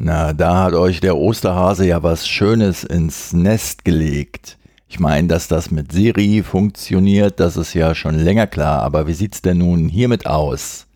Na, 0.00 0.32
da 0.32 0.62
hat 0.62 0.74
euch 0.74 1.00
der 1.00 1.16
Osterhase 1.16 1.84
ja 1.84 2.04
was 2.04 2.28
Schönes 2.28 2.84
ins 2.84 3.32
Nest 3.32 3.84
gelegt. 3.84 4.56
Ich 4.86 5.00
meine, 5.00 5.26
dass 5.26 5.48
das 5.48 5.72
mit 5.72 5.90
Siri 5.90 6.44
funktioniert, 6.44 7.40
das 7.40 7.56
ist 7.56 7.74
ja 7.74 7.96
schon 7.96 8.14
länger 8.14 8.46
klar, 8.46 8.82
aber 8.82 9.08
wie 9.08 9.12
sieht's 9.12 9.42
denn 9.42 9.58
nun 9.58 9.88
hiermit 9.88 10.24
aus? 10.24 10.86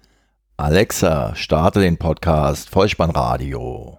Alexa, 0.57 1.35
starte 1.35 1.80
den 1.80 1.96
Podcast 1.96 2.71
Vollspannradio. 2.71 3.99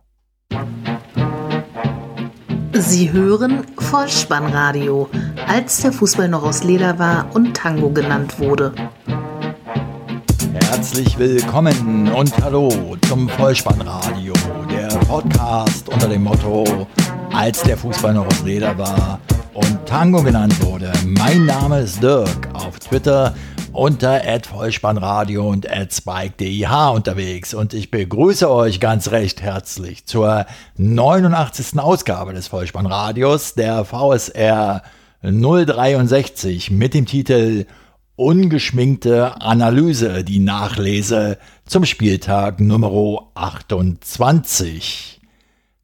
Sie 2.72 3.12
hören 3.12 3.66
Vollspannradio, 3.78 5.10
als 5.50 5.82
der 5.82 5.92
Fußball 5.92 6.30
noch 6.30 6.44
aus 6.44 6.64
Leder 6.64 6.98
war 6.98 7.28
und 7.34 7.58
Tango 7.58 7.90
genannt 7.90 8.40
wurde. 8.40 8.74
Herzlich 10.54 11.18
willkommen 11.18 12.10
und 12.14 12.38
hallo 12.44 12.98
zum 13.08 13.30
Vollspannradio, 13.30 14.34
Podcast 15.14 15.90
unter 15.90 16.10
dem 16.10 16.24
Motto, 16.24 16.88
als 17.32 17.62
der 17.62 17.78
Fußball 17.78 18.16
noch 18.16 18.26
aus 18.26 18.42
Leder 18.42 18.76
war 18.80 19.20
und 19.54 19.86
Tango 19.86 20.24
genannt 20.24 20.60
wurde. 20.66 20.92
Mein 21.06 21.46
Name 21.46 21.82
ist 21.82 22.02
Dirk, 22.02 22.50
auf 22.54 22.80
Twitter 22.80 23.36
unter 23.74 24.22
@vollspannradio 24.42 25.48
und 25.48 25.68
@spike_dih 25.68 26.66
unterwegs 26.96 27.54
und 27.54 27.76
ich 27.76 27.92
begrüße 27.92 28.50
euch 28.50 28.80
ganz 28.80 29.12
recht 29.12 29.44
herzlich 29.44 30.08
zur 30.08 30.48
89. 30.78 31.78
Ausgabe 31.78 32.34
des 32.34 32.48
Vollspannradios, 32.48 33.54
der 33.54 33.86
VSR 33.86 34.82
063 35.22 36.72
mit 36.72 36.96
dem 36.96 37.06
Titel 37.06 37.68
ungeschminkte 38.16 39.42
Analyse, 39.42 40.24
die 40.24 40.40
Nachlese 40.40 41.40
zum 41.66 41.84
Spieltag 41.86 42.60
Nummer 42.60 43.32
28. 43.34 45.20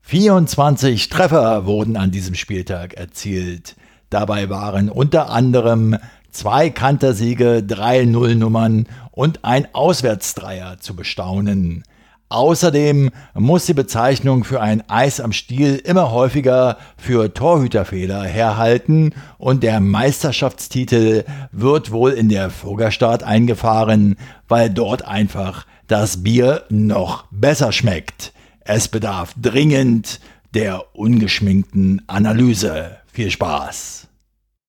24 0.01 1.09
Treffer 1.09 1.65
wurden 1.65 1.97
an 1.97 2.11
diesem 2.11 2.35
Spieltag 2.35 2.93
erzielt. 2.93 3.75
Dabei 4.09 4.49
waren 4.49 4.89
unter 4.89 5.29
anderem 5.29 5.97
zwei 6.31 6.69
Kantersiege, 6.69 7.63
drei 7.63 8.05
Nullnummern 8.05 8.87
und 9.11 9.43
ein 9.43 9.73
Auswärtsdreier 9.73 10.77
zu 10.79 10.95
bestaunen. 10.95 11.83
Außerdem 12.29 13.09
muss 13.33 13.65
die 13.65 13.73
Bezeichnung 13.73 14.43
für 14.43 14.61
ein 14.61 14.87
Eis 14.87 15.19
am 15.19 15.31
Stiel 15.31 15.77
immer 15.77 16.11
häufiger 16.11 16.77
für 16.95 17.33
Torhüterfehler 17.33 18.23
herhalten 18.23 19.15
und 19.39 19.63
der 19.63 19.79
Meisterschaftstitel 19.79 21.23
wird 21.51 21.91
wohl 21.91 22.11
in 22.11 22.29
der 22.29 22.51
Fuggerstadt 22.51 23.23
eingefahren, 23.23 24.15
weil 24.47 24.69
dort 24.69 25.05
einfach 25.05 25.65
das 25.87 26.21
Bier 26.21 26.65
noch 26.69 27.25
besser 27.31 27.71
schmeckt. 27.71 28.31
Es 28.59 28.87
bedarf 28.87 29.33
dringend 29.41 30.19
der 30.53 30.95
ungeschminkten 30.95 32.03
Analyse. 32.05 32.97
Viel 33.11 33.31
Spaß! 33.31 34.07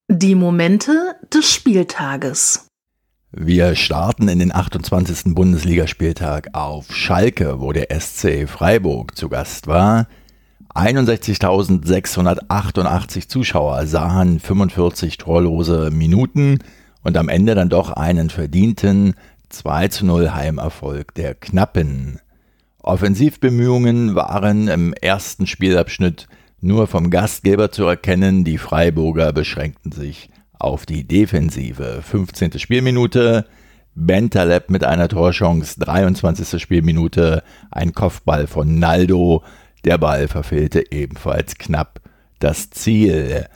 Die 0.09 0.35
Momente 0.35 1.15
des 1.33 1.53
Spieltages. 1.53 2.70
Wir 3.33 3.77
starten 3.77 4.27
in 4.27 4.39
den 4.39 4.53
28. 4.53 5.33
Bundesligaspieltag 5.33 6.49
auf 6.51 6.93
Schalke, 6.93 7.61
wo 7.61 7.71
der 7.71 7.87
SC 7.97 8.45
Freiburg 8.45 9.15
zu 9.15 9.29
Gast 9.29 9.67
war. 9.67 10.09
61.688 10.75 13.29
Zuschauer 13.29 13.87
sahen 13.87 14.41
45 14.41 15.17
torlose 15.17 15.91
Minuten 15.91 16.59
und 17.03 17.15
am 17.15 17.29
Ende 17.29 17.55
dann 17.55 17.69
doch 17.69 17.91
einen 17.91 18.29
verdienten 18.29 19.13
2 19.47 19.87
zu 19.87 20.05
0 20.05 20.33
Heimerfolg 20.33 21.15
der 21.15 21.33
Knappen. 21.33 22.19
Offensivbemühungen 22.79 24.13
waren 24.13 24.67
im 24.67 24.93
ersten 24.93 25.47
Spielabschnitt 25.47 26.27
nur 26.59 26.85
vom 26.85 27.09
Gastgeber 27.09 27.71
zu 27.71 27.85
erkennen, 27.85 28.43
die 28.43 28.57
Freiburger 28.57 29.31
beschränkten 29.31 29.93
sich 29.93 30.29
auf 30.63 30.85
die 30.85 31.07
Defensive. 31.07 32.01
15. 32.01 32.59
Spielminute, 32.59 33.45
Bentaleb 33.95 34.69
mit 34.69 34.83
einer 34.83 35.07
Torchance, 35.07 35.79
23. 35.79 36.61
Spielminute, 36.61 37.43
ein 37.71 37.93
Kopfball 37.93 38.47
von 38.47 38.79
Naldo. 38.79 39.43
Der 39.83 39.97
Ball 39.97 40.27
verfehlte 40.27 40.91
ebenfalls 40.91 41.55
knapp 41.55 41.99
das 42.39 42.69
Ziel. 42.69 43.47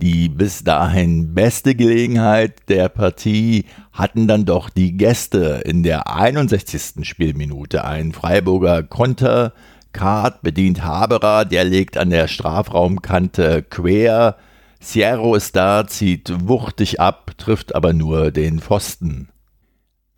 Die 0.00 0.30
bis 0.30 0.64
dahin 0.64 1.34
beste 1.34 1.74
Gelegenheit 1.74 2.68
der 2.68 2.88
Partie 2.88 3.66
hatten 3.92 4.26
dann 4.26 4.46
doch 4.46 4.70
die 4.70 4.96
Gäste 4.96 5.62
in 5.66 5.82
der 5.82 6.08
61. 6.08 7.06
Spielminute. 7.06 7.84
Ein 7.84 8.12
Freiburger 8.12 8.82
Konter. 8.82 9.52
Kart 9.92 10.42
bedient 10.42 10.84
Haberer, 10.84 11.44
der 11.44 11.64
legt 11.64 11.98
an 11.98 12.10
der 12.10 12.28
Strafraumkante 12.28 13.62
quer. 13.68 14.36
Sierro 14.82 15.34
ist 15.34 15.56
da, 15.56 15.86
zieht 15.86 16.48
wuchtig 16.48 17.00
ab, 17.00 17.32
trifft 17.36 17.74
aber 17.74 17.92
nur 17.92 18.30
den 18.30 18.60
Pfosten. 18.60 19.28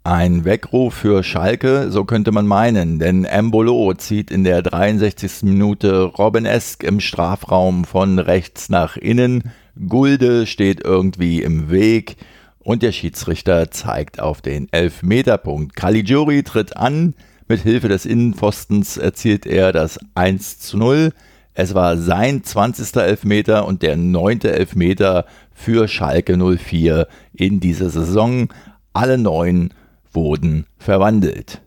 Ein 0.04 0.44
Weckruf 0.44 0.94
für 0.94 1.24
Schalke, 1.24 1.90
so 1.90 2.04
könnte 2.04 2.32
man 2.32 2.46
meinen, 2.46 3.00
denn 3.00 3.24
Embolo 3.24 3.92
zieht 3.94 4.30
in 4.30 4.44
der 4.44 4.62
63. 4.62 5.42
Minute 5.42 6.04
Robbenesk 6.04 6.84
im 6.84 7.00
Strafraum 7.00 7.84
von 7.84 8.20
rechts 8.20 8.68
nach 8.68 8.96
innen, 8.96 9.50
Gulde 9.88 10.46
steht 10.46 10.84
irgendwie 10.84 11.42
im 11.42 11.70
Weg 11.70 12.16
und 12.60 12.82
der 12.82 12.92
Schiedsrichter 12.92 13.70
zeigt 13.70 14.20
auf 14.20 14.42
den 14.42 14.72
Elfmeterpunkt. 14.72 15.74
Caligiuri 15.74 16.44
tritt 16.44 16.76
an, 16.76 17.14
mit 17.48 17.62
Hilfe 17.62 17.88
des 17.88 18.06
Innenpfostens 18.06 18.96
erzielt 18.96 19.44
er 19.46 19.72
das 19.72 19.98
1 20.14 20.60
zu 20.60 20.78
0. 20.78 21.12
Es 21.54 21.74
war 21.74 21.98
sein 21.98 22.42
20. 22.42 22.96
Elfmeter 22.96 23.66
und 23.66 23.82
der 23.82 23.96
neunte 23.96 24.52
Elfmeter 24.52 25.26
für 25.52 25.86
Schalke 25.86 26.36
04 26.36 27.06
in 27.34 27.60
dieser 27.60 27.90
Saison. 27.90 28.48
Alle 28.92 29.18
neun 29.18 29.74
wurden 30.12 30.66
verwandelt. 30.78 31.60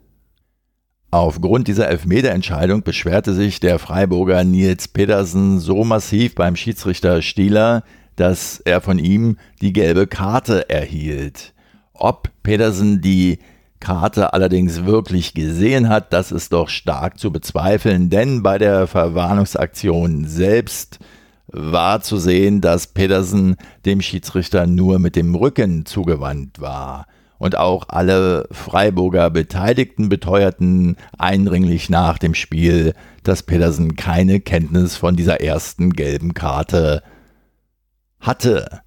Aufgrund 1.12 1.68
dieser 1.68 1.88
Elfmeterentscheidung 1.88 2.82
beschwerte 2.84 3.34
sich 3.34 3.60
der 3.60 3.80
Freiburger 3.80 4.44
Nils 4.44 4.88
Pedersen 4.88 5.60
so 5.60 5.84
massiv 5.84 6.36
beim 6.36 6.56
Schiedsrichter 6.56 7.22
Stieler, 7.22 7.84
dass 8.16 8.60
er 8.60 8.82
von 8.82 9.00
ihm 9.00 9.38
die 9.62 9.72
gelbe 9.72 10.08
Karte 10.08 10.70
erhielt. 10.70 11.54
Ob 11.94 12.30
Pedersen 12.44 13.02
die 13.02 13.40
Karte 13.86 14.34
allerdings 14.34 14.86
wirklich 14.86 15.36
gesehen 15.36 15.90
hat, 15.90 16.12
das 16.12 16.32
ist 16.32 16.54
doch 16.54 16.70
stark 16.70 17.20
zu 17.20 17.32
bezweifeln, 17.32 18.10
denn 18.10 18.42
bei 18.42 18.58
der 18.58 18.88
Verwarnungsaktion 18.88 20.26
selbst 20.26 20.98
war 21.46 22.02
zu 22.02 22.18
sehen, 22.18 22.62
dass 22.62 22.88
Pedersen 22.88 23.58
dem 23.86 24.02
Schiedsrichter 24.02 24.66
nur 24.66 24.98
mit 24.98 25.16
dem 25.16 25.36
Rücken 25.36 25.86
zugewandt 25.86 26.60
war. 26.60 27.06
Und 27.38 27.58
auch 27.58 27.86
alle 27.90 28.48
Freiburger 28.50 29.30
Beteiligten 29.30 30.10
beteuerten 30.10 30.96
eindringlich 31.20 31.88
nach 31.88 32.18
dem 32.18 32.34
Spiel, 32.34 32.96
dass 33.22 33.44
Pedersen 33.44 33.96
keine 33.96 34.40
Kenntnis 34.40 34.98
von 34.98 35.16
dieser 35.16 35.42
ersten 35.42 35.94
gelben 35.94 36.34
Karte 36.34 37.04
hatte. 38.20 38.82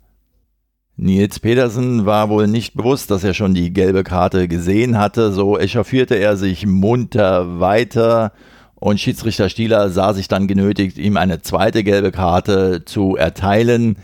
Nils 1.01 1.39
Pedersen 1.39 2.07
war 2.07 2.29
wohl 2.29 2.49
nicht 2.49 2.75
bewusst, 2.75 3.13
dass 3.13 3.23
er 3.23 3.33
schon 3.33 3.55
die 3.55 3.73
gelbe 3.73 4.03
Karte 4.03 4.49
gesehen 4.49 4.99
hatte, 4.99 5.31
so 5.31 5.57
echauffierte 5.57 6.17
er 6.17 6.37
sich 6.37 6.67
munter 6.67 7.61
weiter 7.61 8.33
und 8.75 8.99
Schiedsrichter 8.99 9.49
Stieler 9.49 9.91
sah 9.91 10.13
sich 10.13 10.27
dann 10.27 10.49
genötigt, 10.49 10.99
ihm 10.99 11.17
eine 11.17 11.41
zweite 11.41 11.85
gelbe 11.85 12.11
Karte 12.11 12.85
zu 12.85 13.15
erteilen, 13.15 13.97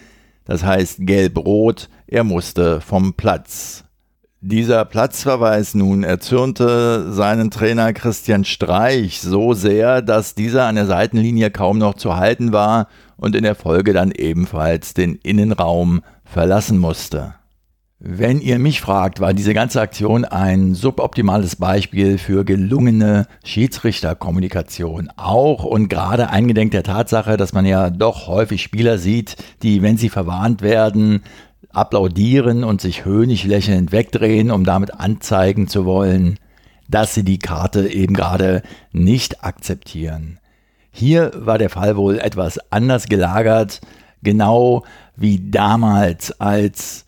das 0.45 0.63
heißt 0.63 0.99
gelb-rot, 1.01 1.89
er 2.07 2.23
musste 2.23 2.81
vom 2.81 3.15
Platz. 3.15 3.84
Dieser 4.47 4.85
Platzverweis 4.85 5.75
nun 5.75 6.05
erzürnte 6.05 7.11
seinen 7.11 7.51
Trainer 7.51 7.95
Christian 7.95 8.45
Streich 8.45 9.23
so 9.23 9.55
sehr, 9.55 10.03
dass 10.03 10.35
dieser 10.35 10.67
an 10.67 10.75
der 10.75 10.85
Seitenlinie 10.85 11.51
kaum 11.51 11.79
noch 11.79 11.95
zu 11.95 12.17
halten 12.17 12.53
war 12.53 12.89
und 13.17 13.35
in 13.37 13.43
der 13.43 13.55
Folge 13.55 13.95
dann 13.95 14.11
ebenfalls 14.11 14.93
den 14.93 15.15
Innenraum 15.15 16.03
verlassen 16.27 16.77
musste. 16.77 17.37
Wenn 17.99 18.43
ihr 18.43 18.59
mich 18.59 18.83
fragt, 18.83 19.19
war 19.19 19.33
diese 19.33 19.55
ganze 19.55 19.81
Aktion 19.81 20.27
ein 20.27 20.75
suboptimales 20.75 21.57
Beispiel 21.57 22.19
für 22.19 22.45
gelungene 22.45 23.27
Schiedsrichterkommunikation. 23.45 25.09
Auch 25.17 25.65
und 25.65 25.89
gerade 25.89 26.29
eingedenk 26.29 26.73
der 26.73 26.83
Tatsache, 26.83 27.39
dass 27.39 27.55
man 27.55 27.65
ja 27.65 27.89
doch 27.89 28.27
häufig 28.27 28.63
Spieler 28.63 28.99
sieht, 28.99 29.37
die, 29.63 29.81
wenn 29.81 29.97
sie 29.97 30.11
verwarnt 30.11 30.61
werden, 30.61 31.23
applaudieren 31.75 32.65
und 32.65 32.81
sich 32.81 33.05
höhnisch 33.05 33.45
lächelnd 33.45 33.93
wegdrehen, 33.93 34.51
um 34.51 34.65
damit 34.65 34.95
anzeigen 34.95 35.69
zu 35.69 35.85
wollen, 35.85 36.39
dass 36.89 37.15
sie 37.15 37.25
die 37.25 37.39
Karte 37.39 37.89
eben 37.89 38.15
gerade 38.15 38.63
nicht 38.93 39.45
akzeptieren. 39.45 40.39
Hier 40.91 41.33
war 41.35 41.59
der 41.59 41.71
Fall 41.71 41.97
wohl 41.97 42.19
etwas 42.19 42.59
anders 42.71 43.07
gelagert, 43.07 43.81
genau 44.23 44.85
wie 45.17 45.51
damals, 45.51 46.41
als 46.41 47.05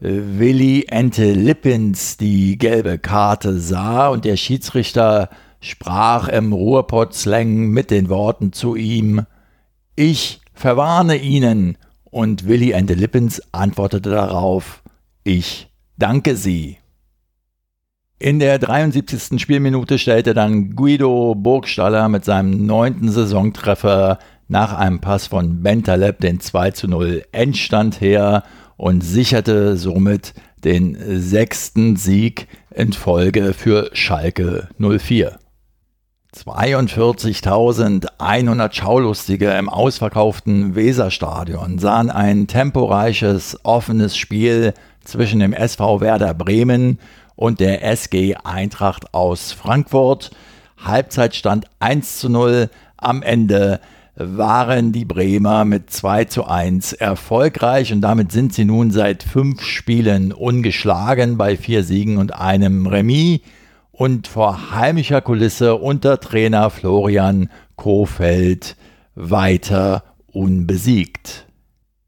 äh, 0.00 0.10
Willi 0.38 0.86
Ente 0.88 1.32
Lippens 1.32 2.16
die 2.16 2.58
gelbe 2.58 2.98
Karte 2.98 3.58
sah 3.58 4.08
und 4.08 4.24
der 4.24 4.36
Schiedsrichter 4.36 5.30
sprach 5.60 6.28
im 6.28 6.52
Ruhrpott-Slang 6.52 7.68
mit 7.68 7.90
den 7.90 8.08
Worten 8.08 8.52
zu 8.52 8.76
ihm: 8.76 9.26
Ich 9.94 10.40
verwarne 10.52 11.16
Ihnen. 11.16 11.78
Und 12.10 12.46
Willi 12.46 12.70
Ende 12.70 12.94
Lippens 12.94 13.42
antwortete 13.52 14.10
darauf: 14.10 14.82
Ich 15.24 15.68
danke 15.98 16.36
Sie. 16.36 16.78
In 18.18 18.38
der 18.38 18.58
73. 18.58 19.38
Spielminute 19.38 19.98
stellte 19.98 20.32
dann 20.32 20.74
Guido 20.74 21.34
Burgstaller 21.34 22.08
mit 22.08 22.24
seinem 22.24 22.64
neunten 22.64 23.10
Saisontreffer 23.10 24.18
nach 24.48 24.72
einem 24.72 25.00
Pass 25.00 25.26
von 25.26 25.62
Bentaleb 25.62 26.20
den 26.20 26.40
2 26.40 26.70
zu 26.70 26.88
0 26.88 27.24
Endstand 27.32 28.00
her 28.00 28.42
und 28.78 29.02
sicherte 29.02 29.76
somit 29.76 30.32
den 30.64 30.96
sechsten 31.20 31.96
Sieg 31.96 32.48
in 32.74 32.92
Folge 32.92 33.52
für 33.52 33.90
Schalke 33.92 34.68
04. 34.78 35.38
42.100 36.44 38.72
Schaulustige 38.72 39.50
im 39.52 39.68
ausverkauften 39.68 40.74
Weserstadion 40.74 41.78
sahen 41.78 42.10
ein 42.10 42.46
temporeiches, 42.46 43.58
offenes 43.62 44.16
Spiel 44.16 44.72
zwischen 45.02 45.40
dem 45.40 45.52
SV 45.52 46.00
Werder 46.00 46.32
Bremen 46.34 46.98
und 47.36 47.60
der 47.60 47.84
SG 47.84 48.34
Eintracht 48.44 49.14
aus 49.14 49.52
Frankfurt. 49.52 50.30
Halbzeitstand 50.84 51.66
1 51.80 52.18
zu 52.18 52.28
0. 52.28 52.68
Am 52.96 53.22
Ende 53.22 53.80
waren 54.16 54.92
die 54.92 55.04
Bremer 55.04 55.64
mit 55.64 55.90
2 55.90 56.26
zu 56.26 56.46
1 56.46 56.92
erfolgreich 56.94 57.92
und 57.92 58.00
damit 58.00 58.32
sind 58.32 58.54
sie 58.54 58.64
nun 58.64 58.90
seit 58.90 59.22
fünf 59.22 59.62
Spielen 59.62 60.32
ungeschlagen 60.32 61.36
bei 61.36 61.56
vier 61.56 61.82
Siegen 61.82 62.18
und 62.18 62.34
einem 62.34 62.86
Remis 62.86 63.40
und 63.96 64.28
vor 64.28 64.72
heimischer 64.72 65.22
Kulisse 65.22 65.76
unter 65.76 66.20
Trainer 66.20 66.68
Florian 66.68 67.48
Kofeld 67.76 68.76
weiter 69.14 70.04
unbesiegt. 70.26 71.46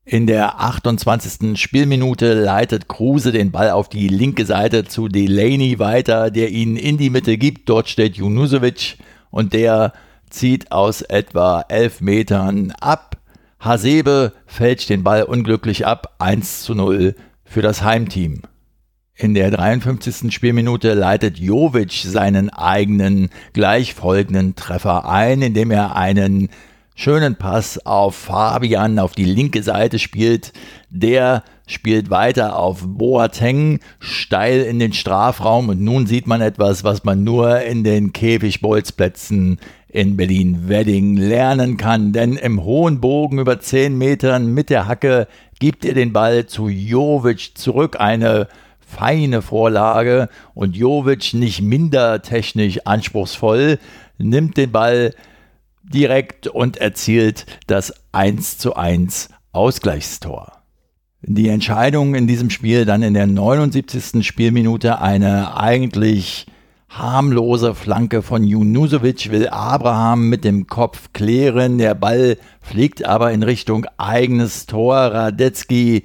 In 0.04 0.26
der 0.26 0.60
28. 0.60 1.58
Spielminute 1.58 2.34
leitet 2.34 2.88
Kruse 2.88 3.32
den 3.32 3.52
Ball 3.52 3.70
auf 3.70 3.88
die 3.88 4.08
linke 4.08 4.44
Seite 4.44 4.84
zu 4.84 5.08
Delaney 5.08 5.78
weiter, 5.78 6.30
der 6.30 6.50
ihn 6.50 6.76
in 6.76 6.98
die 6.98 7.10
Mitte 7.10 7.38
gibt. 7.38 7.68
Dort 7.68 7.88
steht 7.88 8.16
Junusovic 8.16 8.98
und 9.30 9.54
der 9.54 9.92
zieht 10.28 10.72
aus 10.72 11.00
etwa 11.02 11.64
elf 11.68 12.02
Metern 12.02 12.70
ab. 12.80 13.16
Hasebe 13.60 14.32
fälscht 14.46 14.90
den 14.90 15.04
Ball 15.04 15.22
unglücklich 15.22 15.86
ab. 15.86 16.16
1 16.18 16.62
zu 16.62 16.74
0 16.74 17.14
für 17.44 17.62
das 17.62 17.82
Heimteam. 17.82 18.42
In 19.20 19.34
der 19.34 19.50
53. 19.50 20.32
Spielminute 20.32 20.94
leitet 20.94 21.40
Jovic 21.40 21.90
seinen 21.90 22.50
eigenen 22.50 23.30
gleichfolgenden 23.52 24.54
Treffer 24.54 25.08
ein, 25.08 25.42
indem 25.42 25.72
er 25.72 25.96
einen 25.96 26.50
schönen 26.94 27.34
Pass 27.34 27.84
auf 27.84 28.14
Fabian 28.14 29.00
auf 29.00 29.16
die 29.16 29.24
linke 29.24 29.64
Seite 29.64 29.98
spielt. 29.98 30.52
Der 30.88 31.42
spielt 31.66 32.10
weiter 32.10 32.56
auf 32.56 32.84
Boateng 32.86 33.80
steil 33.98 34.60
in 34.60 34.78
den 34.78 34.92
Strafraum 34.92 35.68
und 35.68 35.80
nun 35.80 36.06
sieht 36.06 36.28
man 36.28 36.40
etwas, 36.40 36.84
was 36.84 37.02
man 37.02 37.24
nur 37.24 37.60
in 37.62 37.82
den 37.82 38.12
Käfigbolzplätzen 38.12 39.58
in 39.88 40.16
Berlin-Wedding 40.16 41.16
lernen 41.16 41.76
kann. 41.76 42.12
Denn 42.12 42.36
im 42.36 42.62
hohen 42.62 43.00
Bogen 43.00 43.40
über 43.40 43.58
10 43.58 43.98
Metern 43.98 44.54
mit 44.54 44.70
der 44.70 44.86
Hacke 44.86 45.26
gibt 45.58 45.84
er 45.84 45.94
den 45.94 46.12
Ball 46.12 46.46
zu 46.46 46.68
Jovic 46.68 47.58
zurück. 47.58 47.96
Eine 47.98 48.46
feine 48.88 49.42
Vorlage 49.42 50.28
und 50.54 50.76
Jovic 50.76 51.34
nicht 51.34 51.60
minder 51.60 52.22
technisch 52.22 52.80
anspruchsvoll 52.86 53.78
nimmt 54.16 54.56
den 54.56 54.72
Ball 54.72 55.14
direkt 55.82 56.46
und 56.46 56.78
erzielt 56.78 57.46
das 57.66 57.92
1 58.12 58.58
zu 58.58 58.74
1 58.74 59.28
Ausgleichstor. 59.52 60.52
Die 61.22 61.48
Entscheidung 61.48 62.14
in 62.14 62.26
diesem 62.26 62.50
Spiel 62.50 62.84
dann 62.84 63.02
in 63.02 63.14
der 63.14 63.26
79. 63.26 64.26
Spielminute 64.26 65.00
eine 65.00 65.56
eigentlich 65.56 66.46
harmlose 66.88 67.74
Flanke 67.74 68.22
von 68.22 68.44
Junusovic 68.44 69.30
will 69.30 69.48
Abraham 69.48 70.28
mit 70.28 70.44
dem 70.44 70.66
Kopf 70.66 71.12
klären. 71.12 71.78
Der 71.78 71.94
Ball 71.94 72.38
fliegt 72.60 73.04
aber 73.04 73.32
in 73.32 73.42
Richtung 73.42 73.86
eigenes 73.98 74.66
Tor. 74.66 74.96
Radetzky 74.96 76.04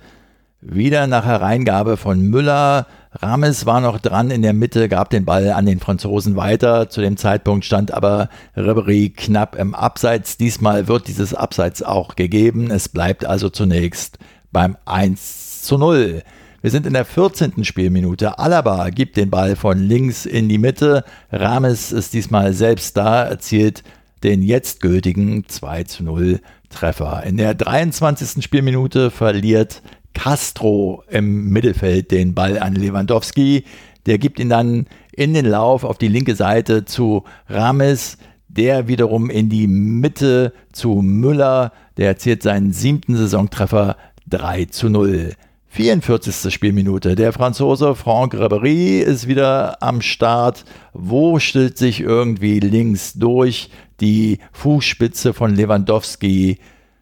Wieder 0.62 1.08
nach 1.08 1.25
Hereingabe 1.25 1.98
von 1.98 2.22
Müller. 2.22 2.86
Rames 3.22 3.65
war 3.65 3.81
noch 3.81 4.00
dran 4.00 4.29
in 4.29 4.41
der 4.41 4.53
Mitte, 4.53 4.89
gab 4.89 5.10
den 5.10 5.25
Ball 5.25 5.51
an 5.51 5.65
den 5.65 5.79
Franzosen 5.79 6.36
weiter. 6.36 6.89
Zu 6.89 7.01
dem 7.01 7.17
Zeitpunkt 7.17 7.65
stand 7.65 7.93
aber 7.93 8.29
Ribery 8.55 9.10
knapp 9.15 9.55
im 9.55 9.74
Abseits. 9.74 10.38
Diesmal 10.38 10.88
wird 10.88 11.07
dieses 11.07 11.34
Abseits 11.34 11.81
auch 11.81 12.15
gegeben. 12.15 12.72
Es 12.72 12.89
bleibt 12.89 13.25
also 13.25 13.50
zunächst 13.50 14.19
beim 14.51 14.77
1 14.86 15.62
zu 15.62 15.77
0. 15.77 16.24
Wir 16.62 16.72
sind 16.72 16.86
in 16.86 16.93
der 16.93 17.05
14. 17.05 17.63
Spielminute. 17.63 18.39
Alaba 18.39 18.89
gibt 18.89 19.17
den 19.17 19.29
Ball 19.29 19.55
von 19.55 19.79
links 19.79 20.25
in 20.25 20.50
die 20.50 20.57
Mitte. 20.57 21.03
Rames 21.31 21.91
ist 21.91 22.13
diesmal 22.13 22.53
selbst 22.53 22.98
da, 22.98 23.24
erzielt 23.24 23.84
den 24.24 24.41
jetzt 24.41 24.81
gültigen 24.81 25.48
2 25.48 25.84
zu 25.84 26.03
0 26.03 26.39
Treffer. 26.69 27.24
In 27.24 27.38
der 27.38 27.53
23. 27.53 28.43
Spielminute 28.43 29.12
verliert 29.12 29.81
Castro 30.15 31.03
im 31.10 31.50
Mittelfeld 31.50 32.10
den 32.10 32.34
Ball 32.34 32.57
an 32.57 32.74
Lewandowski. 32.74 33.63
Der 34.07 34.17
gibt 34.17 34.39
ihn 34.39 34.50
dann 34.50 34.88
in 35.12 35.36
den 35.36 35.45
Lauf 35.45 35.84
auf 35.84 36.00
die 36.00 36.07
linke 36.07 36.36
Seite 36.36 36.86
zu 36.86 37.24
Rames, 37.48 38.17
der 38.48 38.88
wiederum 38.88 39.29
in 39.29 39.50
die 39.50 39.67
Mitte 39.67 40.53
zu 40.72 41.01
Müller. 41.03 41.72
Der 41.98 42.07
erzielt 42.07 42.41
seinen 42.41 42.72
siebten 42.72 43.15
Saisontreffer 43.15 43.98
3 44.27 44.65
zu 44.65 44.89
0. 44.89 45.34
44. 45.67 46.53
Spielminute. 46.53 47.15
Der 47.15 47.34
Franzose 47.34 47.95
Franck 47.95 48.34
Ribéry 48.34 49.01
ist 49.01 49.27
wieder 49.27 49.84
am 49.84 50.01
Start, 50.01 50.63
wurschtelt 50.93 51.77
sich 51.77 52.00
irgendwie 52.00 52.62
links 52.62 53.13
durch. 53.13 53.69
Die 54.00 54.39
Fußspitze 54.53 55.34
von 55.34 55.53
Lewandowski 55.53 56.60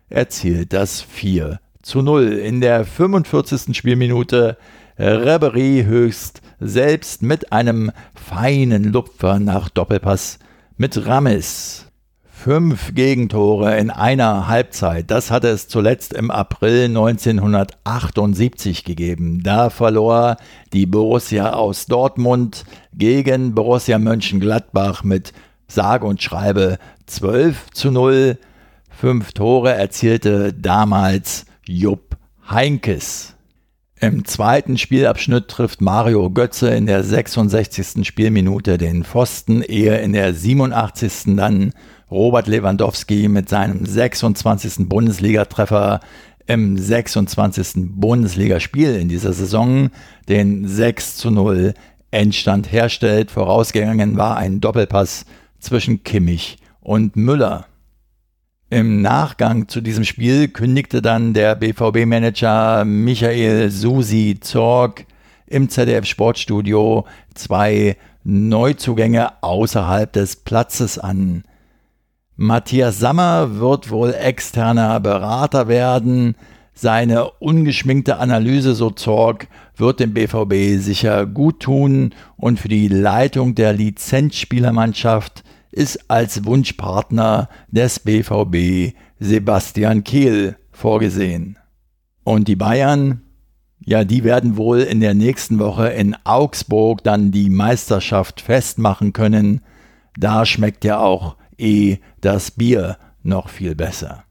erzielt 0.09 0.73
das 0.73 1.01
4 1.01 1.59
zu 1.83 2.01
0. 2.01 2.33
In 2.33 2.61
der 2.61 2.85
45. 2.85 3.77
Spielminute 3.77 4.57
Ribery 4.97 5.83
höchst 5.85 6.41
selbst 6.59 7.21
mit 7.21 7.51
einem 7.51 7.91
feinen 8.15 8.85
Lupfer 8.85 9.39
nach 9.39 9.69
Doppelpass 9.69 10.39
mit 10.77 11.05
Rames. 11.05 11.85
Fünf 12.25 12.93
Gegentore 12.93 13.77
in 13.77 13.89
einer 13.89 14.47
Halbzeit, 14.47 15.09
das 15.11 15.31
hatte 15.31 15.47
es 15.47 15.69
zuletzt 15.69 16.11
im 16.13 16.29
April 16.29 16.85
1978 16.85 18.83
gegeben. 18.83 19.41
Da 19.43 19.69
verlor 19.69 20.35
die 20.73 20.85
Borussia 20.85 21.53
aus 21.53 21.85
Dortmund 21.85 22.65
gegen 22.93 23.55
Borussia 23.55 23.97
Mönchengladbach 23.97 25.03
mit 25.03 25.31
sage 25.67 26.05
und 26.05 26.21
schreibe 26.21 26.79
12 27.05 27.71
zu 27.71 27.91
0. 27.91 28.37
Fünf 28.89 29.31
Tore 29.31 29.73
erzielte 29.73 30.53
damals 30.53 31.45
Jupp 31.65 32.17
Heinkes. 32.49 33.35
Im 33.99 34.25
zweiten 34.25 34.77
Spielabschnitt 34.77 35.47
trifft 35.47 35.79
Mario 35.79 36.29
Götze 36.29 36.69
in 36.71 36.87
der 36.87 37.03
66. 37.03 38.05
Spielminute 38.05 38.77
den 38.77 39.05
Pfosten, 39.05 39.61
ehe 39.61 39.97
in 39.99 40.11
der 40.11 40.33
87. 40.33 41.37
dann 41.37 41.71
Robert 42.11 42.47
Lewandowski 42.47 43.29
mit 43.29 43.47
seinem 43.47 43.85
26. 43.85 44.89
Bundesligatreffer 44.89 46.01
im 46.47 46.77
26. 46.77 47.91
Bundesligaspiel 47.95 48.95
in 48.95 49.07
dieser 49.07 49.31
Saison 49.31 49.89
den 50.27 50.67
6 50.67 51.15
zu 51.15 51.31
0 51.31 51.73
Endstand 52.11 52.71
herstellt. 52.71 53.31
Vorausgegangen 53.31 54.17
war 54.17 54.35
ein 54.35 54.59
Doppelpass 54.59 55.25
zwischen 55.59 56.03
Kimmich 56.03 56.57
und 56.81 57.15
Müller. 57.15 57.67
Im 58.73 59.03
Nachgang 59.03 59.67
zu 59.67 59.81
diesem 59.81 60.03
Spiel 60.03 60.47
kündigte 60.47 61.03
dann 61.03 61.35
der 61.35 61.53
BVB-Manager 61.53 62.85
Michael 62.85 63.69
Susi 63.69 64.39
Zorg 64.41 65.05
im 65.45 65.69
ZDF 65.69 66.05
Sportstudio 66.05 67.05
zwei 67.35 67.97
Neuzugänge 68.23 69.43
außerhalb 69.43 70.11
des 70.11 70.37
Platzes 70.37 70.97
an. 70.97 71.43
Matthias 72.35 72.97
Sammer 72.97 73.59
wird 73.59 73.91
wohl 73.91 74.11
externer 74.11 74.99
Berater 74.99 75.67
werden. 75.67 76.35
Seine 76.73 77.29
ungeschminkte 77.29 78.17
Analyse, 78.17 78.73
so 78.73 78.89
Zorg, 78.89 79.49
wird 79.77 79.99
dem 79.99 80.15
BVB 80.15 80.81
sicher 80.81 81.27
gut 81.27 81.59
tun 81.59 82.15
und 82.37 82.59
für 82.59 82.69
die 82.69 82.87
Leitung 82.87 83.53
der 83.53 83.73
Lizenzspielermannschaft 83.73 85.43
ist 85.73 86.09
als 86.09 86.45
Wunschpartner 86.45 87.49
des 87.69 87.99
BVB 87.99 88.95
Sebastian 89.19 90.03
Kehl 90.03 90.57
vorgesehen. 90.71 91.57
Und 92.23 92.47
die 92.47 92.55
Bayern, 92.55 93.21
ja, 93.85 94.03
die 94.03 94.23
werden 94.23 94.55
wohl 94.55 94.79
in 94.79 95.01
der 95.01 95.13
nächsten 95.13 95.59
Woche 95.59 95.89
in 95.89 96.15
Augsburg 96.23 97.03
dann 97.03 97.31
die 97.31 97.49
Meisterschaft 97.49 98.41
festmachen 98.41 99.11
können. 99.11 99.61
Da 100.17 100.45
schmeckt 100.45 100.85
ja 100.85 100.99
auch 100.99 101.35
eh 101.57 101.97
das 102.21 102.51
Bier 102.51 102.97
noch 103.23 103.49
viel 103.49 103.75
besser. 103.75 104.23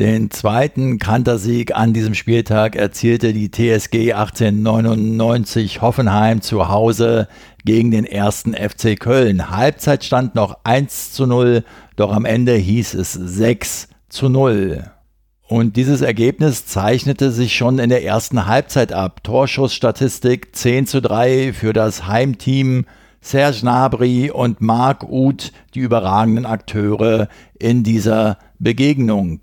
Den 0.00 0.32
zweiten 0.32 0.98
Kantersieg 0.98 1.76
an 1.76 1.92
diesem 1.92 2.14
Spieltag 2.14 2.74
erzielte 2.74 3.32
die 3.32 3.52
TSG 3.52 4.12
1899 4.12 5.82
Hoffenheim 5.82 6.40
zu 6.40 6.68
Hause 6.68 7.28
gegen 7.64 7.90
den 7.90 8.04
ersten 8.04 8.54
FC 8.54 8.98
Köln. 8.98 9.50
Halbzeitstand 9.50 10.34
noch 10.34 10.58
1 10.64 11.12
zu 11.12 11.26
0, 11.26 11.64
doch 11.96 12.12
am 12.12 12.24
Ende 12.24 12.54
hieß 12.54 12.94
es 12.94 13.12
6 13.12 13.88
zu 14.08 14.28
0. 14.28 14.90
Und 15.46 15.76
dieses 15.76 16.00
Ergebnis 16.00 16.66
zeichnete 16.66 17.30
sich 17.30 17.54
schon 17.54 17.78
in 17.78 17.90
der 17.90 18.04
ersten 18.04 18.46
Halbzeit 18.46 18.92
ab. 18.92 19.22
Torschussstatistik 19.22 20.54
10 20.56 20.86
zu 20.86 21.02
3 21.02 21.52
für 21.52 21.72
das 21.72 22.06
Heimteam 22.06 22.86
Serge 23.20 23.60
Gnabry 23.60 24.30
und 24.30 24.60
Marc 24.60 25.02
Uth 25.04 25.52
die 25.74 25.80
überragenden 25.80 26.44
Akteure 26.44 27.28
in 27.58 27.82
dieser 27.82 28.38
Begegnung. 28.58 29.40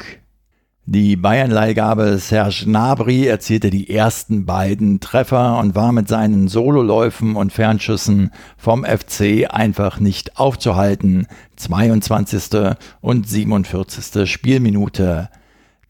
Die 0.93 1.15
Bayern-Leihgabe 1.15 2.17
Serge 2.17 2.65
Gnabry 2.65 3.25
erzielte 3.25 3.69
die 3.69 3.89
ersten 3.89 4.45
beiden 4.45 4.99
Treffer 4.99 5.57
und 5.57 5.73
war 5.73 5.93
mit 5.93 6.09
seinen 6.09 6.49
Sololäufen 6.49 7.37
und 7.37 7.53
Fernschüssen 7.53 8.31
vom 8.57 8.83
FC 8.83 9.47
einfach 9.49 10.01
nicht 10.01 10.37
aufzuhalten. 10.37 11.27
22. 11.55 12.75
und 12.99 13.25
47. 13.25 14.29
Spielminute. 14.29 15.29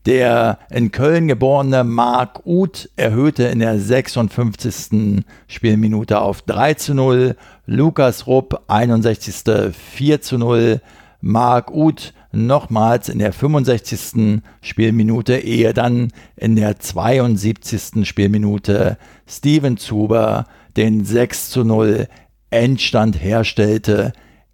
Der 0.05 0.59
in 0.69 0.91
Köln 0.91 1.27
geborene 1.27 1.83
Marc 1.83 2.45
Uth 2.45 2.87
erhöhte 2.95 3.45
in 3.45 3.57
der 3.57 3.79
56. 3.79 5.25
Spielminute 5.47 6.21
auf 6.21 6.43
3 6.43 6.75
zu 6.75 6.93
0. 6.93 7.35
Lukas 7.65 8.27
Rupp 8.27 8.65
61. 8.67 9.73
4 9.73 10.21
zu 10.21 10.37
0. 10.37 10.79
Marc 11.21 11.71
Uth 11.71 12.13
nochmals 12.31 13.09
in 13.09 13.19
der 13.19 13.33
65. 13.33 14.41
Spielminute, 14.61 15.37
ehe 15.37 15.73
dann 15.73 16.11
in 16.35 16.55
der 16.55 16.79
72. 16.79 18.07
Spielminute 18.07 18.97
Steven 19.27 19.77
Zuber 19.77 20.45
den 20.77 21.05
6 21.05 21.49
zu 21.49 21.63
0 21.63 22.07
Endstand 22.49 23.21
herstellte. 23.21 24.13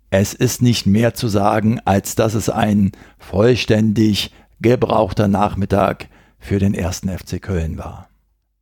Es 0.10 0.34
ist 0.34 0.62
nicht 0.62 0.86
mehr 0.86 1.14
zu 1.14 1.28
sagen, 1.28 1.80
als 1.86 2.16
dass 2.16 2.34
es 2.34 2.50
ein 2.50 2.92
vollständig 3.18 4.32
gebrauchter 4.62 5.28
Nachmittag 5.28 6.08
für 6.40 6.60
den 6.60 6.74
ersten 6.74 7.10
FC 7.10 7.42
Köln 7.42 7.78
war. 7.78 8.08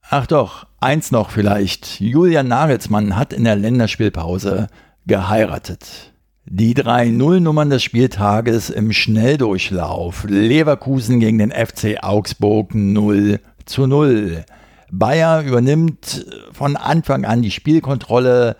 Ach 0.09 0.27
doch, 0.27 0.67
eins 0.79 1.11
noch 1.11 1.29
vielleicht. 1.29 1.99
Julian 1.99 2.47
Nagelsmann 2.47 3.15
hat 3.15 3.33
in 3.33 3.43
der 3.43 3.55
Länderspielpause 3.55 4.67
geheiratet. 5.07 6.13
Die 6.47 6.75
drei 6.75 7.09
Nullnummern 7.09 7.71
des 7.71 7.81
Spieltages 7.81 8.69
im 8.69 8.91
Schnelldurchlauf. 8.91 10.25
Leverkusen 10.29 11.19
gegen 11.19 11.39
den 11.39 11.49
FC 11.49 11.97
Augsburg 12.03 12.75
0 12.75 13.39
zu 13.65 13.87
0. 13.87 14.45
Bayer 14.91 15.41
übernimmt 15.41 16.27
von 16.51 16.75
Anfang 16.75 17.25
an 17.25 17.41
die 17.41 17.49
Spielkontrolle, 17.49 18.57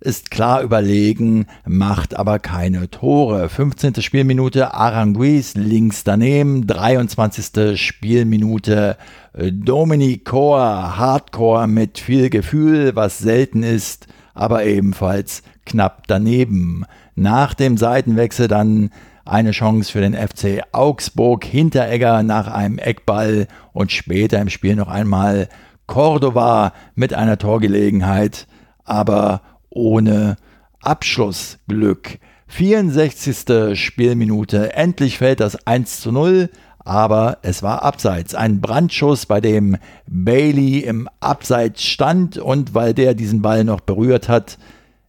ist 0.00 0.32
klar 0.32 0.62
überlegen, 0.62 1.46
macht 1.64 2.16
aber 2.16 2.40
keine 2.40 2.90
Tore. 2.90 3.48
15. 3.48 4.02
Spielminute 4.02 4.74
Aranguiz 4.74 5.54
links 5.54 6.02
daneben, 6.02 6.66
23. 6.66 7.80
Spielminute 7.80 8.96
Dominic 9.38 10.24
Kor, 10.24 10.98
Hardcore 10.98 11.68
mit 11.68 12.00
viel 12.00 12.28
Gefühl, 12.28 12.96
was 12.96 13.18
selten 13.18 13.62
ist, 13.62 14.08
aber 14.34 14.64
ebenfalls 14.64 15.44
knapp 15.70 16.06
daneben. 16.06 16.84
Nach 17.14 17.54
dem 17.54 17.76
Seitenwechsel 17.76 18.48
dann 18.48 18.90
eine 19.24 19.52
Chance 19.52 19.92
für 19.92 20.00
den 20.00 20.14
FC 20.14 20.62
Augsburg, 20.72 21.44
Hinteregger 21.44 22.22
nach 22.22 22.48
einem 22.48 22.78
Eckball 22.78 23.46
und 23.72 23.92
später 23.92 24.40
im 24.40 24.48
Spiel 24.48 24.76
noch 24.76 24.88
einmal 24.88 25.48
Cordova 25.86 26.72
mit 26.94 27.14
einer 27.14 27.38
Torgelegenheit, 27.38 28.46
aber 28.84 29.42
ohne 29.68 30.36
Abschlussglück. 30.80 32.18
64. 32.48 33.78
Spielminute, 33.78 34.74
endlich 34.74 35.18
fällt 35.18 35.38
das 35.38 35.66
1 35.66 36.00
zu 36.00 36.10
0, 36.10 36.50
aber 36.80 37.38
es 37.42 37.62
war 37.62 37.84
abseits. 37.84 38.34
Ein 38.34 38.60
Brandschuss, 38.60 39.26
bei 39.26 39.40
dem 39.40 39.76
Bailey 40.08 40.80
im 40.80 41.08
Abseits 41.20 41.84
stand 41.84 42.38
und 42.38 42.74
weil 42.74 42.94
der 42.94 43.14
diesen 43.14 43.42
Ball 43.42 43.62
noch 43.62 43.80
berührt 43.80 44.28
hat, 44.28 44.58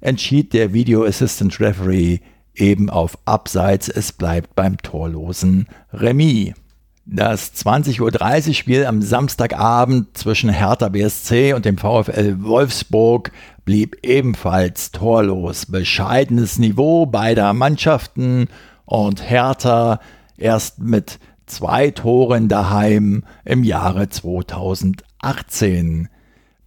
entschied 0.02 0.54
der 0.54 0.74
Video 0.74 1.06
Assistant 1.06 1.60
Referee 1.60 2.20
eben 2.54 2.90
auf 2.90 3.18
Abseits. 3.26 3.88
Es 3.88 4.12
bleibt 4.12 4.56
beim 4.56 4.78
torlosen 4.78 5.68
Remis. 5.94 6.54
Das 7.06 7.54
20.30 7.56 8.48
Uhr 8.48 8.54
Spiel 8.54 8.86
am 8.86 9.02
Samstagabend 9.02 10.16
zwischen 10.18 10.50
Hertha 10.50 10.90
BSC 10.90 11.54
und 11.54 11.66
dem 11.66 11.78
VfL 11.78 12.44
Wolfsburg 12.44 13.32
blieb 13.66 13.98
ebenfalls 14.04 14.92
torlos. 14.92 15.66
Bescheidenes 15.66 16.60
Niveau 16.60 17.06
beider 17.08 17.54
Mannschaften 17.54 18.48
und 18.86 19.28
Hertha 19.30 20.00
erst 20.38 20.80
mit 20.80 21.20
zwei 21.48 21.92
Toren 21.92 22.48
daheim 22.48 23.24
im 23.46 23.64
Jahre 23.64 24.10
2018. 24.10 26.08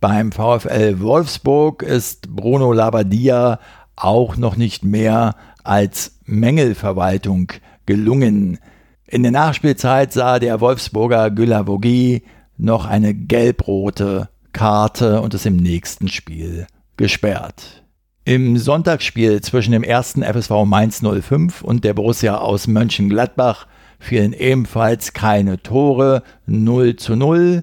Beim 0.07 0.33
VfL 0.33 1.01
Wolfsburg 1.01 1.83
ist 1.83 2.37
Bruno 2.37 2.75
Labbadia 2.75 3.59
auch 3.97 4.37
noch 4.37 4.55
nicht 4.55 4.85
mehr 4.85 5.35
als 5.63 6.19
Mängelverwaltung 6.27 7.51
gelungen. 7.87 8.59
In 9.07 9.23
der 9.23 9.33
Nachspielzeit 9.33 10.13
sah 10.13 10.39
der 10.39 10.61
Wolfsburger 10.61 11.31
Gülavogi 11.31 12.23
noch 12.59 12.85
eine 12.85 13.15
gelb-rote 13.15 14.29
Karte 14.53 15.23
und 15.23 15.33
ist 15.33 15.47
im 15.47 15.57
nächsten 15.57 16.09
Spiel 16.09 16.67
gesperrt. 16.99 17.83
Im 18.27 18.59
Sonntagsspiel 18.59 19.41
zwischen 19.41 19.73
dem 19.73 19.83
ersten 19.83 20.23
FSV 20.23 20.67
Mainz 20.67 21.01
05 21.01 21.63
und 21.63 21.83
der 21.83 21.95
Borussia 21.95 22.37
aus 22.37 22.67
Mönchengladbach 22.67 23.67
fielen 23.99 24.35
ebenfalls 24.35 25.15
keine 25.15 25.63
Tore 25.63 26.23
0 26.45 26.97
zu 26.97 27.17
0. 27.17 27.63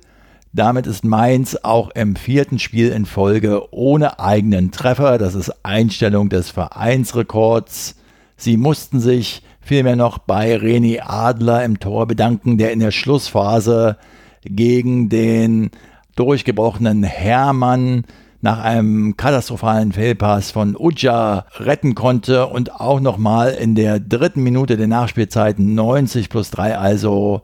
Damit 0.53 0.85
ist 0.85 1.05
Mainz 1.05 1.57
auch 1.63 1.91
im 1.91 2.17
vierten 2.17 2.59
Spiel 2.59 2.89
in 2.89 3.05
Folge 3.05 3.73
ohne 3.73 4.19
eigenen 4.19 4.71
Treffer. 4.71 5.17
Das 5.17 5.33
ist 5.33 5.53
Einstellung 5.63 6.27
des 6.27 6.49
Vereinsrekords. 6.49 7.95
Sie 8.35 8.57
mussten 8.57 8.99
sich 8.99 9.43
vielmehr 9.61 9.95
noch 9.95 10.17
bei 10.17 10.57
René 10.57 11.03
Adler 11.05 11.63
im 11.63 11.79
Tor 11.79 12.05
bedanken, 12.05 12.57
der 12.57 12.73
in 12.73 12.79
der 12.79 12.91
Schlussphase 12.91 13.97
gegen 14.43 15.07
den 15.07 15.71
durchgebrochenen 16.17 17.03
Hermann 17.03 18.03
nach 18.41 18.59
einem 18.59 19.15
katastrophalen 19.15 19.93
Fehlpass 19.93 20.51
von 20.51 20.75
Uja 20.75 21.45
retten 21.59 21.95
konnte 21.95 22.47
und 22.47 22.75
auch 22.75 22.99
nochmal 22.99 23.53
in 23.53 23.75
der 23.75 24.01
dritten 24.01 24.43
Minute 24.43 24.75
der 24.75 24.87
Nachspielzeit 24.87 25.59
90 25.59 26.29
plus 26.29 26.49
3 26.51 26.77
also 26.77 27.43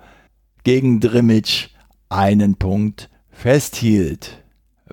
gegen 0.63 0.99
Drimmitsch 0.99 1.69
einen 2.09 2.55
Punkt 2.55 3.09
festhielt. 3.29 4.43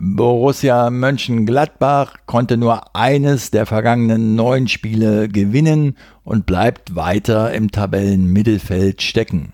Borussia 0.01 0.91
Mönchengladbach 0.91 2.17
konnte 2.27 2.57
nur 2.57 2.97
eines 2.97 3.51
der 3.53 3.65
vergangenen 3.65 4.35
neun 4.35 4.67
Spiele 4.67 5.29
gewinnen 5.29 5.97
und 6.25 6.47
bleibt 6.47 6.97
weiter 6.97 7.53
im 7.53 7.71
Tabellenmittelfeld 7.71 9.03
stecken. 9.03 9.53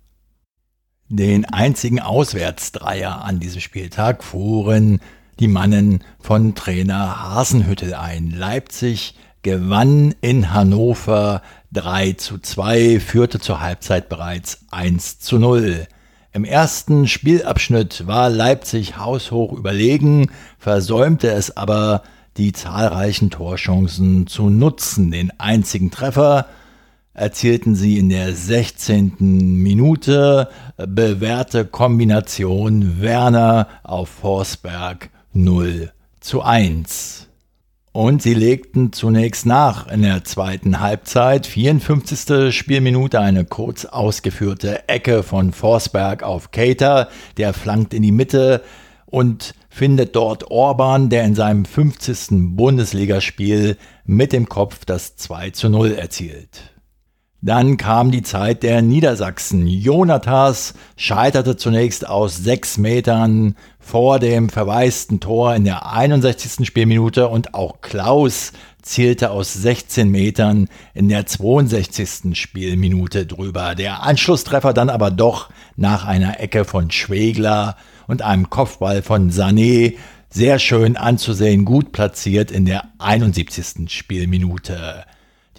Den 1.09 1.45
einzigen 1.45 2.01
Auswärtsdreier 2.01 3.25
an 3.25 3.39
diesem 3.39 3.61
Spieltag 3.61 4.25
fuhren 4.25 5.01
die 5.39 5.49
Mannen 5.49 6.03
von 6.19 6.57
Trainer 6.57 7.23
Hasenhüttel 7.23 7.95
ein. 7.95 8.31
Leipzig 8.31 9.15
gewann 9.43 10.15
in 10.21 10.53
Hannover 10.53 11.43
3 11.73 12.13
zu 12.15 12.39
2, 12.39 13.01
führte 13.01 13.41
zur 13.41 13.61
Halbzeit 13.61 14.09
bereits 14.09 14.65
1 14.71 15.19
zu 15.21 15.39
0. 15.39 15.87
Im 16.33 16.45
ersten 16.45 17.09
Spielabschnitt 17.09 18.07
war 18.07 18.31
Leipzig 18.31 18.97
haushoch 18.97 19.53
überlegen, 19.53 20.31
versäumte 20.59 21.31
es 21.31 21.57
aber, 21.57 22.03
die 22.39 22.53
zahlreichen 22.53 23.31
Torchancen 23.31 24.27
zu 24.27 24.49
nutzen. 24.49 25.11
Den 25.11 25.39
einzigen 25.39 25.91
Treffer 25.91 26.47
erzielten 27.15 27.75
sie 27.75 27.99
in 27.99 28.09
der 28.09 28.35
16. 28.35 29.17
Minute. 29.19 30.49
Bewährte 30.77 31.67
Kombination 31.67 33.03
Werner 33.03 33.69
auf 33.83 34.09
Forsberg 34.09 35.11
0 35.35 35.93
zu 36.21 36.43
1. 36.43 37.29
Und 37.93 38.23
sie 38.23 38.33
legten 38.33 38.95
zunächst 38.95 39.45
nach 39.45 39.87
in 39.87 40.01
der 40.01 40.25
zweiten 40.25 40.81
Halbzeit. 40.81 41.47
54. 41.47 42.55
Spielminute 42.55 43.21
eine 43.21 43.45
kurz 43.45 43.85
ausgeführte 43.85 44.89
Ecke 44.89 45.23
von 45.23 45.53
Forsberg 45.53 46.23
auf 46.23 46.53
Cater. 46.53 47.09
Der 47.37 47.53
flankt 47.53 47.93
in 47.93 48.03
die 48.03 48.13
Mitte 48.13 48.63
und 49.05 49.55
findet 49.69 50.17
dort 50.17 50.51
Orban, 50.51 51.11
der 51.11 51.25
in 51.25 51.35
seinem 51.35 51.67
50. 51.67 52.57
Bundesligaspiel 52.57 53.77
mit 54.07 54.33
dem 54.33 54.49
Kopf 54.49 54.87
das 54.87 55.17
2 55.17 55.51
zu 55.51 55.69
0 55.69 55.93
erzielt. 55.93 56.72
Dann 57.45 57.77
kam 57.77 58.13
die 58.13 58.23
Zeit 58.23 58.63
der 58.63 58.83
Niedersachsen. 58.83 59.67
Jonathas 59.67 60.75
scheiterte 60.97 61.57
zunächst 61.57 62.09
aus 62.09 62.37
sechs 62.37 62.79
Metern 62.79 63.57
vor 63.81 64.21
dem 64.21 64.49
verwaisten 64.49 65.19
Tor 65.19 65.53
in 65.57 65.65
der 65.65 65.93
61. 65.93 66.65
Spielminute 66.65 67.27
und 67.27 67.53
auch 67.53 67.81
Klaus 67.81 68.53
zielte 68.81 69.33
aus 69.33 69.55
16 69.55 70.09
Metern 70.09 70.69
in 70.95 71.09
der 71.09 71.27
62. 71.27 72.39
Spielminute 72.41 73.27
drüber. 73.27 73.75
Der 73.75 74.05
Anschlusstreffer 74.05 74.73
dann 74.73 74.89
aber 74.89 75.11
doch 75.11 75.51
nach 75.75 76.05
einer 76.05 76.39
Ecke 76.39 76.65
von 76.65 76.93
Schwegler 76.93 77.77
und 78.07 78.23
einem 78.23 78.51
Kopfball 78.51 79.03
von 79.03 79.33
Sané 79.33 79.95
sehr 80.31 80.61
schön 80.61 80.97
anzusehen, 80.97 81.65
gut 81.65 81.91
platziert 81.91 82.53
in 82.53 82.67
der 82.67 82.85
71. 82.99 83.89
Spielminute. 83.89 85.05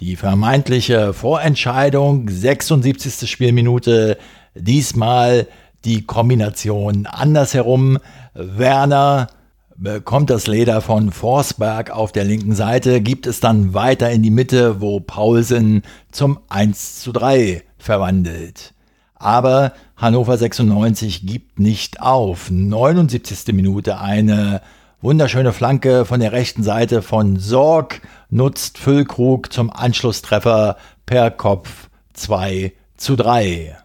Die 0.00 0.16
vermeintliche 0.16 1.14
Vorentscheidung, 1.14 2.28
76. 2.28 3.30
Spielminute, 3.30 4.18
diesmal 4.56 5.46
die 5.84 6.02
Kombination 6.02 7.06
andersherum. 7.06 7.98
Werner 8.34 9.28
bekommt 9.76 10.30
das 10.30 10.48
Leder 10.48 10.80
von 10.80 11.12
Forsberg 11.12 11.90
auf 11.90 12.10
der 12.10 12.24
linken 12.24 12.56
Seite, 12.56 13.00
gibt 13.00 13.28
es 13.28 13.38
dann 13.38 13.72
weiter 13.72 14.10
in 14.10 14.24
die 14.24 14.30
Mitte, 14.30 14.80
wo 14.80 14.98
Paulsen 14.98 15.82
zum 16.10 16.40
1 16.48 17.00
zu 17.00 17.12
3 17.12 17.62
verwandelt. 17.78 18.74
Aber 19.14 19.74
Hannover 19.96 20.36
96 20.36 21.24
gibt 21.24 21.60
nicht 21.60 22.00
auf. 22.00 22.50
79. 22.50 23.54
Minute 23.54 24.00
eine 24.00 24.60
Wunderschöne 25.04 25.52
Flanke 25.52 26.06
von 26.06 26.20
der 26.20 26.32
rechten 26.32 26.62
Seite 26.62 27.02
von 27.02 27.36
Sorg 27.36 28.00
nutzt 28.30 28.78
Füllkrug 28.78 29.52
zum 29.52 29.70
Anschlusstreffer 29.70 30.78
per 31.04 31.30
Kopf 31.30 31.90
2 32.14 32.72
zu 32.96 33.14
3. 33.14 33.76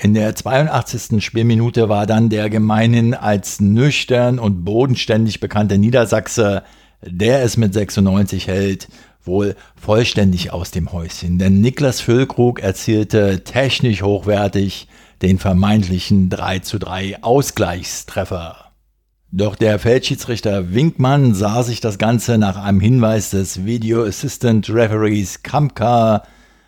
In 0.00 0.14
der 0.14 0.34
82. 0.34 1.22
Spielminute 1.22 1.90
war 1.90 2.06
dann 2.06 2.30
der 2.30 2.48
gemeinhin 2.48 3.12
als 3.12 3.60
nüchtern 3.60 4.38
und 4.38 4.64
bodenständig 4.64 5.40
bekannte 5.40 5.76
Niedersachse, 5.76 6.62
der 7.02 7.42
es 7.42 7.58
mit 7.58 7.74
96 7.74 8.46
hält, 8.46 8.88
wohl 9.22 9.56
vollständig 9.76 10.54
aus 10.54 10.70
dem 10.70 10.90
Häuschen. 10.90 11.38
Denn 11.38 11.60
Niklas 11.60 12.00
Füllkrug 12.00 12.60
erzielte 12.60 13.44
technisch 13.44 14.00
hochwertig 14.00 14.88
den 15.20 15.38
vermeintlichen 15.38 16.30
3 16.30 16.60
zu 16.60 16.78
3 16.78 17.22
Ausgleichstreffer. 17.22 18.61
Doch 19.34 19.56
der 19.56 19.78
Feldschiedsrichter 19.78 20.74
Winkmann 20.74 21.34
sah 21.34 21.62
sich 21.62 21.80
das 21.80 21.96
Ganze 21.96 22.36
nach 22.36 22.62
einem 22.62 22.80
Hinweis 22.80 23.30
des 23.30 23.64
Video 23.64 24.04
Assistant 24.04 24.68
Referees 24.68 25.42
Kamka 25.42 26.24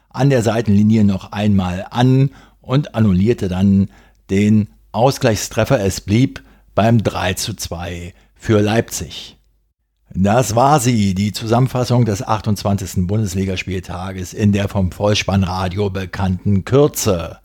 an 0.08 0.30
der 0.30 0.42
Seitenlinie 0.42 1.04
noch 1.04 1.30
einmal 1.30 1.86
an 1.90 2.30
und 2.62 2.94
annullierte 2.94 3.48
dann 3.48 3.90
den 4.30 4.68
Ausgleichstreffer. 4.92 5.78
Es 5.78 6.00
blieb 6.00 6.42
beim 6.74 7.02
3 7.02 7.34
zu 7.34 7.52
2 7.52 8.14
für 8.34 8.62
Leipzig. 8.62 9.36
Das 10.14 10.56
war 10.56 10.80
sie, 10.80 11.14
die 11.14 11.32
Zusammenfassung 11.32 12.06
des 12.06 12.26
28. 12.26 13.06
Bundesligaspieltages 13.06 14.32
in 14.32 14.52
der 14.52 14.70
vom 14.70 14.90
Vollspannradio 14.90 15.90
bekannten 15.90 16.64
Kürze. 16.64 17.40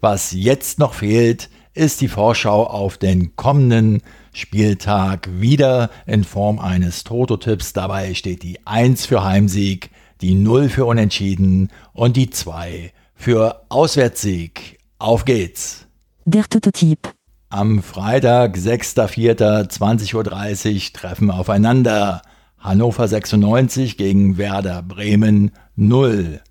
Was 0.00 0.32
jetzt 0.32 0.78
noch 0.78 0.94
fehlt, 0.94 1.50
ist 1.76 2.00
die 2.00 2.08
Vorschau 2.08 2.64
auf 2.64 2.96
den 2.96 3.36
kommenden 3.36 4.00
Spieltag 4.36 5.30
wieder 5.40 5.88
in 6.04 6.22
Form 6.22 6.58
eines 6.58 7.04
Toto-Tipps. 7.04 7.72
Dabei 7.72 8.12
steht 8.12 8.42
die 8.42 8.66
1 8.66 9.06
für 9.06 9.24
Heimsieg, 9.24 9.88
die 10.20 10.34
0 10.34 10.68
für 10.68 10.84
Unentschieden 10.84 11.70
und 11.94 12.18
die 12.18 12.28
2 12.28 12.92
für 13.14 13.62
Auswärtssieg. 13.70 14.78
Auf 14.98 15.24
geht's! 15.24 15.86
Der 16.26 16.44
Toto-Tipp. 16.44 17.14
Am 17.48 17.82
Freitag, 17.82 18.56
6.4.20.30 18.56 20.14
Uhr 20.14 20.92
treffen 20.92 21.30
aufeinander 21.30 22.20
Hannover 22.58 23.08
96 23.08 23.96
gegen 23.96 24.36
Werder 24.36 24.82
Bremen 24.82 25.52
0. 25.76 26.42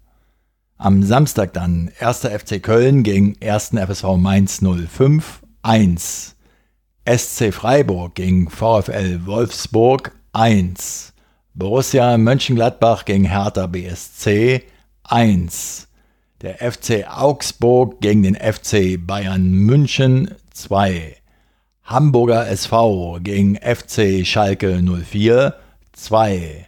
Am 0.78 1.04
Samstag 1.04 1.54
dann 1.54 1.92
1. 2.00 2.22
FC 2.22 2.64
Köln 2.64 3.04
gegen 3.04 3.36
1. 3.44 3.74
FSV 3.76 4.18
Mainz 4.18 4.62
05 4.62 5.42
1. 5.62 6.35
SC 7.08 7.54
Freiburg 7.54 8.16
gegen 8.16 8.50
VfL 8.50 9.28
Wolfsburg 9.28 10.12
1. 10.34 11.14
Borussia 11.54 12.18
Mönchengladbach 12.18 13.06
gegen 13.06 13.26
Hertha 13.26 13.68
BSC 13.68 14.64
1. 15.04 15.88
Der 16.42 16.72
FC 16.72 17.06
Augsburg 17.08 18.02
gegen 18.02 18.24
den 18.24 18.34
FC 18.34 18.98
Bayern 18.98 19.52
München 19.52 20.32
2. 20.52 21.16
Hamburger 21.84 22.48
SV 22.48 23.20
gegen 23.22 23.56
FC 23.58 24.26
Schalke 24.26 24.82
04 24.82 25.54
2. 25.94 26.68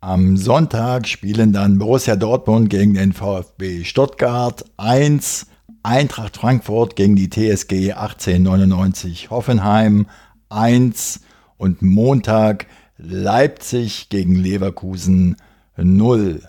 Am 0.00 0.36
Sonntag 0.36 1.06
spielen 1.06 1.52
dann 1.52 1.78
Borussia 1.78 2.16
Dortmund 2.16 2.70
gegen 2.70 2.94
den 2.94 3.12
VfB 3.12 3.84
Stuttgart 3.84 4.64
1. 4.78 5.46
Eintracht 5.86 6.36
Frankfurt 6.36 6.96
gegen 6.96 7.14
die 7.14 7.30
TSG 7.30 7.92
1899 7.92 9.30
Hoffenheim 9.30 10.08
1 10.48 11.20
und 11.58 11.80
Montag 11.80 12.66
Leipzig 12.98 14.08
gegen 14.08 14.34
Leverkusen 14.34 15.36
0. 15.76 16.42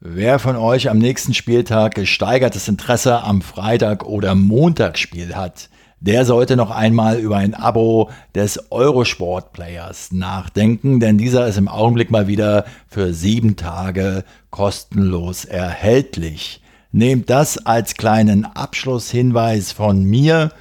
Wer 0.00 0.38
von 0.38 0.56
euch 0.56 0.88
am 0.88 0.96
nächsten 0.96 1.34
Spieltag 1.34 1.94
gesteigertes 1.94 2.66
Interesse 2.66 3.22
am 3.22 3.42
Freitag- 3.42 4.06
oder 4.06 4.34
Montagsspiel 4.34 5.36
hat, 5.36 5.68
der 6.00 6.24
sollte 6.24 6.56
noch 6.56 6.70
einmal 6.70 7.18
über 7.18 7.36
ein 7.36 7.52
Abo 7.52 8.08
des 8.34 8.72
Eurosport 8.72 9.52
Players 9.52 10.10
nachdenken, 10.10 11.00
denn 11.00 11.18
dieser 11.18 11.46
ist 11.46 11.58
im 11.58 11.68
Augenblick 11.68 12.10
mal 12.10 12.28
wieder 12.28 12.64
für 12.88 13.12
sieben 13.12 13.56
Tage 13.56 14.24
kostenlos 14.48 15.44
erhältlich. 15.44 16.62
Nehmt 16.96 17.28
das 17.28 17.58
als 17.58 17.96
kleinen 17.96 18.44
Abschlusshinweis 18.44 19.72
von 19.72 20.04
mir. 20.04 20.52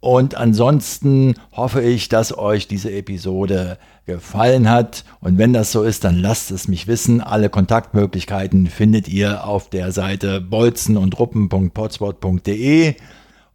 Und 0.00 0.34
ansonsten 0.34 1.36
hoffe 1.52 1.82
ich, 1.82 2.08
dass 2.08 2.36
euch 2.36 2.66
diese 2.66 2.90
Episode 2.90 3.78
gefallen 4.04 4.68
hat. 4.68 5.04
Und 5.20 5.38
wenn 5.38 5.52
das 5.52 5.70
so 5.70 5.84
ist, 5.84 6.02
dann 6.02 6.18
lasst 6.18 6.50
es 6.50 6.66
mich 6.66 6.88
wissen. 6.88 7.20
Alle 7.20 7.48
Kontaktmöglichkeiten 7.48 8.66
findet 8.66 9.06
ihr 9.06 9.46
auf 9.46 9.70
der 9.70 9.92
Seite 9.92 10.40
bolzen 10.40 10.96
und 10.96 11.16
ruppen.potspot.de. 11.16 12.96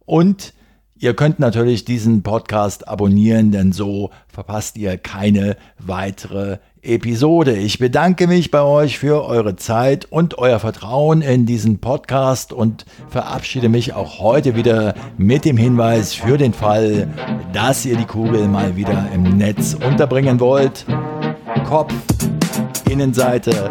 Und 0.06 0.54
Ihr 0.96 1.14
könnt 1.14 1.40
natürlich 1.40 1.84
diesen 1.84 2.22
Podcast 2.22 2.86
abonnieren, 2.86 3.50
denn 3.50 3.72
so 3.72 4.10
verpasst 4.28 4.78
ihr 4.78 4.96
keine 4.96 5.56
weitere 5.78 6.58
Episode. 6.82 7.56
Ich 7.56 7.80
bedanke 7.80 8.28
mich 8.28 8.52
bei 8.52 8.62
euch 8.62 8.98
für 9.00 9.24
eure 9.24 9.56
Zeit 9.56 10.04
und 10.04 10.38
euer 10.38 10.60
Vertrauen 10.60 11.20
in 11.20 11.46
diesen 11.46 11.78
Podcast 11.80 12.52
und 12.52 12.86
verabschiede 13.08 13.68
mich 13.68 13.92
auch 13.94 14.20
heute 14.20 14.54
wieder 14.54 14.94
mit 15.16 15.44
dem 15.44 15.56
Hinweis 15.56 16.14
für 16.14 16.38
den 16.38 16.52
Fall, 16.52 17.08
dass 17.52 17.84
ihr 17.84 17.96
die 17.96 18.04
Kugel 18.04 18.46
mal 18.46 18.76
wieder 18.76 19.08
im 19.12 19.36
Netz 19.36 19.74
unterbringen 19.74 20.38
wollt. 20.38 20.86
Kopf, 21.66 21.92
Innenseite, 22.88 23.70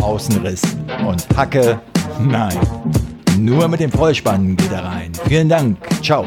Außenriss 0.00 0.62
und 1.06 1.24
Hacke. 1.36 1.80
Nein, 2.20 2.58
nur 3.38 3.68
mit 3.68 3.78
dem 3.78 3.92
Vollspann 3.92 4.56
geht 4.56 4.72
er 4.72 4.84
rein. 4.84 5.12
Vielen 5.28 5.48
Dank. 5.48 5.78
Ciao. 6.02 6.26